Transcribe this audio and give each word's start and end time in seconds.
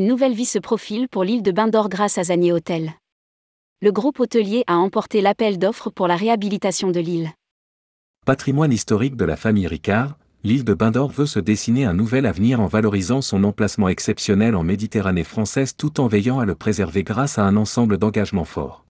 nouvelle 0.00 0.34
vie 0.34 0.46
se 0.46 0.58
profile 0.58 1.08
pour 1.08 1.24
l'île 1.24 1.42
de 1.42 1.52
Bain 1.52 1.68
d'Or 1.68 1.88
grâce 1.88 2.16
à 2.16 2.24
Zanier 2.24 2.52
Hôtel. 2.52 2.92
Le 3.80 3.92
groupe 3.92 4.20
hôtelier 4.20 4.64
a 4.66 4.76
emporté 4.76 5.20
l'appel 5.20 5.58
d'offres 5.58 5.90
pour 5.90 6.06
la 6.06 6.16
réhabilitation 6.16 6.90
de 6.90 7.00
l'île. 7.00 7.30
Patrimoine 8.24 8.72
historique 8.72 9.16
de 9.16 9.24
la 9.24 9.36
famille 9.36 9.66
Ricard, 9.66 10.16
l'île 10.44 10.64
de 10.64 10.74
Bain 10.74 10.92
d'Or 10.92 11.10
veut 11.10 11.26
se 11.26 11.40
dessiner 11.40 11.84
un 11.84 11.92
nouvel 11.92 12.26
avenir 12.26 12.60
en 12.60 12.68
valorisant 12.68 13.20
son 13.20 13.44
emplacement 13.44 13.88
exceptionnel 13.88 14.54
en 14.54 14.62
Méditerranée 14.62 15.24
française 15.24 15.74
tout 15.76 16.00
en 16.00 16.06
veillant 16.06 16.38
à 16.38 16.46
le 16.46 16.54
préserver 16.54 17.02
grâce 17.02 17.38
à 17.38 17.44
un 17.44 17.56
ensemble 17.56 17.98
d'engagements 17.98 18.44
forts. 18.44 18.84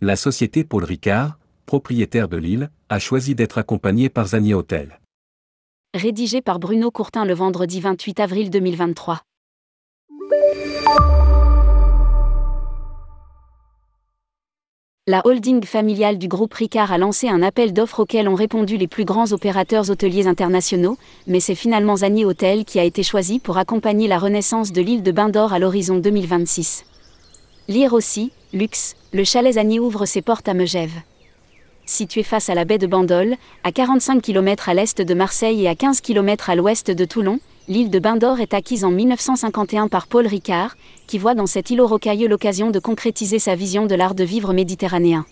La 0.00 0.16
société 0.16 0.64
Paul 0.64 0.84
Ricard, 0.84 1.38
propriétaire 1.64 2.28
de 2.28 2.36
l'île, 2.36 2.70
a 2.88 2.98
choisi 2.98 3.34
d'être 3.34 3.58
accompagnée 3.58 4.08
par 4.08 4.28
Zanier 4.28 4.54
Hôtel. 4.54 4.98
Rédigé 5.94 6.42
par 6.42 6.58
Bruno 6.58 6.90
Courtin 6.90 7.24
le 7.24 7.34
vendredi 7.34 7.80
28 7.80 8.20
avril 8.20 8.50
2023. 8.50 9.22
La 15.08 15.26
holding 15.26 15.64
familiale 15.64 16.16
du 16.16 16.28
groupe 16.28 16.54
Ricard 16.54 16.92
a 16.92 16.96
lancé 16.96 17.28
un 17.28 17.42
appel 17.42 17.72
d'offres 17.72 18.00
auquel 18.00 18.28
ont 18.28 18.36
répondu 18.36 18.76
les 18.76 18.86
plus 18.86 19.04
grands 19.04 19.32
opérateurs 19.32 19.90
hôteliers 19.90 20.28
internationaux, 20.28 20.96
mais 21.26 21.40
c'est 21.40 21.56
finalement 21.56 21.96
Zanier 21.96 22.24
Hôtel 22.24 22.64
qui 22.64 22.78
a 22.78 22.84
été 22.84 23.02
choisi 23.02 23.40
pour 23.40 23.58
accompagner 23.58 24.06
la 24.06 24.20
renaissance 24.20 24.70
de 24.70 24.80
l'île 24.80 25.02
de 25.02 25.10
Bain 25.10 25.28
d'Or 25.28 25.52
à 25.52 25.58
l'horizon 25.58 25.98
2026. 25.98 26.84
Lire 27.66 27.94
aussi, 27.94 28.30
luxe, 28.52 28.94
le 29.12 29.24
chalet 29.24 29.54
Zanier 29.54 29.80
ouvre 29.80 30.06
ses 30.06 30.22
portes 30.22 30.48
à 30.48 30.54
Megève. 30.54 31.02
Situé 31.84 32.22
face 32.22 32.48
à 32.48 32.54
la 32.54 32.64
baie 32.64 32.78
de 32.78 32.86
Bandol, 32.86 33.34
à 33.64 33.72
45 33.72 34.22
km 34.22 34.68
à 34.68 34.74
l'est 34.74 35.02
de 35.02 35.14
Marseille 35.14 35.64
et 35.64 35.68
à 35.68 35.74
15 35.74 36.00
km 36.00 36.48
à 36.48 36.54
l'ouest 36.54 36.92
de 36.92 37.04
Toulon, 37.04 37.40
l'île 37.68 37.90
de 37.90 37.98
Bain 37.98 38.16
d'Or 38.16 38.40
est 38.40 38.54
acquise 38.54 38.84
en 38.84 38.90
1951 38.90 39.88
par 39.88 40.06
Paul 40.06 40.26
Ricard, 40.26 40.76
qui 41.06 41.18
voit 41.18 41.34
dans 41.34 41.46
cet 41.46 41.70
îlot 41.70 41.86
rocailleux 41.86 42.28
l'occasion 42.28 42.70
de 42.70 42.78
concrétiser 42.78 43.38
sa 43.38 43.54
vision 43.54 43.86
de 43.86 43.94
l'art 43.94 44.14
de 44.14 44.24
vivre 44.24 44.52
méditerranéen. 44.52 45.24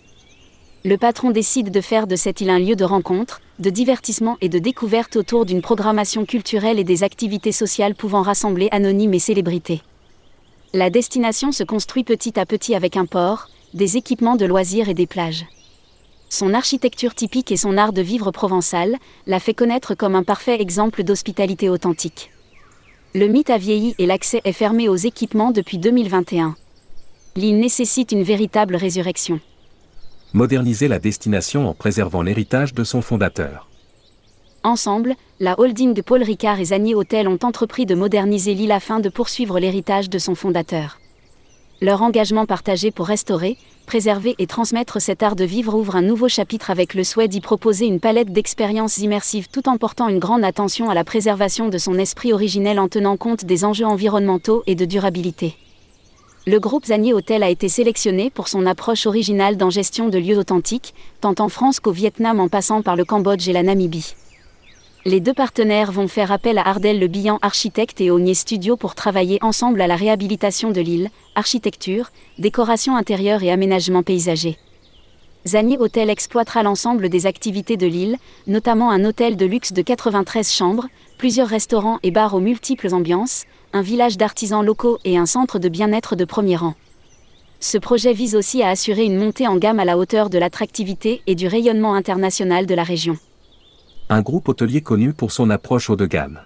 Le 0.83 0.97
patron 0.97 1.29
décide 1.29 1.69
de 1.69 1.81
faire 1.81 2.07
de 2.07 2.15
cette 2.15 2.41
île 2.41 2.49
un 2.49 2.57
lieu 2.57 2.75
de 2.75 2.83
rencontre, 2.83 3.41
de 3.59 3.69
divertissement 3.69 4.37
et 4.41 4.49
de 4.49 4.57
découverte 4.57 5.15
autour 5.15 5.45
d'une 5.45 5.61
programmation 5.61 6.25
culturelle 6.25 6.79
et 6.79 6.83
des 6.83 7.03
activités 7.03 7.51
sociales 7.51 7.95
pouvant 7.95 8.23
rassembler 8.23 8.67
anonymes 8.71 9.13
et 9.13 9.19
célébrités. 9.19 9.81
La 10.73 10.89
destination 10.89 11.51
se 11.51 11.63
construit 11.63 12.03
petit 12.03 12.39
à 12.39 12.45
petit 12.45 12.73
avec 12.73 12.97
un 12.97 13.05
port, 13.05 13.49
des 13.73 13.97
équipements 13.97 14.37
de 14.37 14.45
loisirs 14.45 14.89
et 14.89 14.93
des 14.93 15.05
plages. 15.05 15.45
Son 16.33 16.53
architecture 16.53 17.13
typique 17.13 17.51
et 17.51 17.57
son 17.57 17.77
art 17.77 17.91
de 17.91 18.01
vivre 18.01 18.31
provençal 18.31 18.95
l'a 19.27 19.41
fait 19.41 19.53
connaître 19.53 19.95
comme 19.95 20.15
un 20.15 20.23
parfait 20.23 20.61
exemple 20.61 21.03
d'hospitalité 21.03 21.67
authentique. 21.67 22.31
Le 23.13 23.27
mythe 23.27 23.49
a 23.49 23.57
vieilli 23.57 23.95
et 23.97 24.05
l'accès 24.05 24.39
est 24.45 24.53
fermé 24.53 24.87
aux 24.87 24.95
équipements 24.95 25.51
depuis 25.51 25.77
2021. 25.77 26.55
L'île 27.35 27.59
nécessite 27.59 28.13
une 28.13 28.23
véritable 28.23 28.77
résurrection. 28.77 29.41
Moderniser 30.31 30.87
la 30.87 30.99
destination 30.99 31.67
en 31.67 31.73
préservant 31.73 32.21
l'héritage 32.21 32.73
de 32.73 32.85
son 32.85 33.01
fondateur. 33.01 33.67
Ensemble, 34.63 35.15
la 35.41 35.59
holding 35.59 35.93
de 35.93 36.01
Paul 36.01 36.23
Ricard 36.23 36.61
et 36.61 36.65
Zanier 36.65 36.95
Hôtel 36.95 37.27
ont 37.27 37.39
entrepris 37.43 37.85
de 37.85 37.93
moderniser 37.93 38.53
l'île 38.53 38.71
afin 38.71 39.01
de 39.01 39.09
poursuivre 39.09 39.59
l'héritage 39.59 40.09
de 40.09 40.17
son 40.17 40.35
fondateur. 40.35 41.00
Leur 41.83 42.03
engagement 42.03 42.45
partagé 42.45 42.91
pour 42.91 43.07
restaurer, 43.07 43.57
préserver 43.87 44.35
et 44.37 44.45
transmettre 44.45 45.01
cet 45.01 45.23
art 45.23 45.35
de 45.35 45.43
vivre 45.43 45.73
ouvre 45.73 45.95
un 45.95 46.03
nouveau 46.03 46.29
chapitre 46.29 46.69
avec 46.69 46.93
le 46.93 47.03
souhait 47.03 47.27
d'y 47.27 47.41
proposer 47.41 47.87
une 47.87 47.99
palette 47.99 48.31
d'expériences 48.31 48.99
immersives 48.99 49.47
tout 49.51 49.67
en 49.67 49.77
portant 49.77 50.07
une 50.07 50.19
grande 50.19 50.43
attention 50.43 50.91
à 50.91 50.93
la 50.93 51.03
préservation 51.03 51.69
de 51.69 51.79
son 51.79 51.97
esprit 51.97 52.33
originel 52.33 52.79
en 52.79 52.87
tenant 52.87 53.17
compte 53.17 53.45
des 53.45 53.65
enjeux 53.65 53.87
environnementaux 53.87 54.61
et 54.67 54.75
de 54.75 54.85
durabilité. 54.85 55.55
Le 56.45 56.59
groupe 56.59 56.85
Zanier 56.85 57.15
Hotel 57.15 57.41
a 57.41 57.49
été 57.49 57.67
sélectionné 57.67 58.29
pour 58.29 58.47
son 58.47 58.67
approche 58.67 59.07
originale 59.07 59.57
dans 59.57 59.71
gestion 59.71 60.07
de 60.07 60.19
lieux 60.19 60.37
authentiques, 60.37 60.93
tant 61.19 61.33
en 61.39 61.49
France 61.49 61.79
qu'au 61.79 61.91
Vietnam 61.91 62.39
en 62.39 62.47
passant 62.47 62.83
par 62.83 62.95
le 62.95 63.05
Cambodge 63.05 63.49
et 63.49 63.53
la 63.53 63.63
Namibie. 63.63 64.13
Les 65.03 65.19
deux 65.19 65.33
partenaires 65.33 65.91
vont 65.91 66.07
faire 66.07 66.31
appel 66.31 66.59
à 66.59 66.61
Ardel 66.61 66.99
Le 66.99 67.07
Billan 67.07 67.39
Architecte 67.41 68.01
et 68.01 68.11
Ognier 68.11 68.35
Studio 68.35 68.77
pour 68.77 68.93
travailler 68.93 69.39
ensemble 69.41 69.81
à 69.81 69.87
la 69.87 69.95
réhabilitation 69.95 70.69
de 70.69 70.79
l'île, 70.79 71.09
architecture, 71.33 72.11
décoration 72.37 72.95
intérieure 72.95 73.41
et 73.41 73.51
aménagement 73.51 74.03
paysager. 74.03 74.59
Zanier 75.47 75.79
Hôtel 75.79 76.11
exploitera 76.11 76.61
l'ensemble 76.61 77.09
des 77.09 77.25
activités 77.25 77.77
de 77.77 77.87
l'île, 77.87 78.17
notamment 78.45 78.91
un 78.91 79.03
hôtel 79.03 79.37
de 79.37 79.45
luxe 79.47 79.73
de 79.73 79.81
93 79.81 80.51
chambres, 80.51 80.87
plusieurs 81.17 81.47
restaurants 81.47 81.97
et 82.03 82.11
bars 82.11 82.35
aux 82.35 82.39
multiples 82.39 82.93
ambiances, 82.93 83.45
un 83.73 83.81
village 83.81 84.17
d'artisans 84.17 84.63
locaux 84.63 84.99
et 85.03 85.17
un 85.17 85.25
centre 85.25 85.57
de 85.57 85.67
bien-être 85.67 86.15
de 86.15 86.25
premier 86.25 86.57
rang. 86.57 86.75
Ce 87.59 87.79
projet 87.79 88.13
vise 88.13 88.35
aussi 88.35 88.61
à 88.61 88.69
assurer 88.69 89.05
une 89.05 89.17
montée 89.17 89.47
en 89.47 89.55
gamme 89.55 89.79
à 89.79 89.85
la 89.85 89.97
hauteur 89.97 90.29
de 90.29 90.37
l'attractivité 90.37 91.23
et 91.25 91.33
du 91.33 91.47
rayonnement 91.47 91.95
international 91.95 92.67
de 92.67 92.75
la 92.75 92.83
région 92.83 93.17
un 94.11 94.21
groupe 94.21 94.49
hôtelier 94.49 94.81
connu 94.81 95.13
pour 95.13 95.31
son 95.31 95.49
approche 95.49 95.89
haut 95.89 95.95
de 95.95 96.05
gamme. 96.05 96.41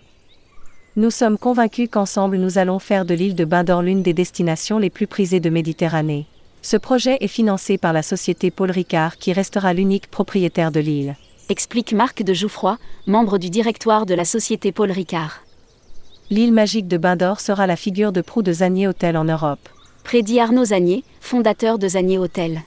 Nous 0.96 1.09
sommes 1.09 1.38
convaincus 1.38 1.90
qu'ensemble 1.92 2.38
nous 2.38 2.59
allons 2.59 2.78
faire 2.78 3.06
de 3.06 3.16
l'île 3.16 3.36
de 3.36 3.44
Bain 3.44 3.64
d'Or 3.64 3.81
l'une 3.81 4.03
des 4.03 4.14
destinations 4.14 4.78
les 4.78 4.92
plus 4.92 5.08
prisées 5.08 5.40
de 5.40 5.50
Méditerranée. 5.50 6.28
Ce 6.62 6.78
projet 6.78 7.18
est 7.22 7.28
financé 7.28 7.78
par 7.78 7.92
la 7.92 8.03
société 8.03 8.52
Paul 8.52 8.70
Ricard 8.70 9.18
qui 9.18 9.34
restera 9.34 9.74
l'unique 9.74 10.08
propriétaire 10.08 10.72
de 10.72 10.80
l'île. 10.80 11.16
Explique 11.50 11.94
Marc 11.94 12.24
de 12.24 12.34
Jouffroy, 12.34 12.78
membre 13.08 13.40
du 13.40 13.50
directoire 13.50 14.06
de 14.06 14.14
la 14.14 14.26
société 14.26 14.72
Paul 14.72 14.92
Ricard. 14.92 15.42
L'île 16.30 16.53
magique 16.53 16.88
de 16.88 16.97
Bain 16.97 17.16
d'Or 17.16 17.40
sera 17.40 17.68
la 17.68 17.76
figure 17.76 18.12
de 18.12 18.22
proue 18.22 18.44
de 18.44 18.53
Zanier 18.53 18.88
Hôtel 18.88 19.18
en 19.18 19.26
Europe. 19.26 19.70
Prédit 20.03 20.40
Arnaud 20.40 20.66
Zanier, 20.66 21.03
fondateur 21.20 21.80
de 21.80 21.88
Zanier 21.88 22.20
Hôtel. 22.20 22.62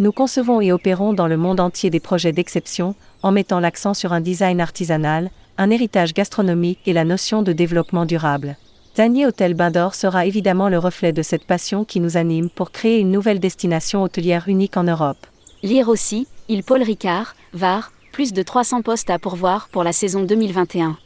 Nous 0.00 0.12
concevons 0.12 0.60
et 0.60 0.70
opérons 0.70 1.12
dans 1.12 1.26
le 1.26 1.36
monde 1.36 1.58
entier 1.58 1.90
des 1.90 1.98
projets 1.98 2.32
d'exception, 2.32 2.94
en 3.24 3.32
mettant 3.32 3.58
l'accent 3.58 3.94
sur 3.94 4.12
un 4.12 4.20
design 4.20 4.60
artisanal, 4.60 5.30
un 5.56 5.70
héritage 5.70 6.14
gastronomique 6.14 6.86
et 6.86 6.92
la 6.92 7.04
notion 7.04 7.42
de 7.42 7.52
développement 7.52 8.06
durable. 8.06 8.56
Danier 8.94 9.26
Hôtel 9.26 9.54
Bain 9.54 9.72
d'Or 9.72 9.96
sera 9.96 10.24
évidemment 10.24 10.68
le 10.68 10.78
reflet 10.78 11.12
de 11.12 11.22
cette 11.22 11.44
passion 11.44 11.84
qui 11.84 11.98
nous 11.98 12.16
anime 12.16 12.48
pour 12.48 12.70
créer 12.70 13.00
une 13.00 13.10
nouvelle 13.10 13.40
destination 13.40 14.04
hôtelière 14.04 14.44
unique 14.46 14.76
en 14.76 14.84
Europe. 14.84 15.26
Lire 15.64 15.88
aussi, 15.88 16.28
il 16.48 16.62
Paul 16.62 16.82
Ricard, 16.82 17.34
VAR, 17.52 17.90
plus 18.12 18.32
de 18.32 18.42
300 18.42 18.82
postes 18.82 19.10
à 19.10 19.18
pourvoir 19.18 19.68
pour 19.68 19.82
la 19.82 19.92
saison 19.92 20.22
2021. 20.22 20.96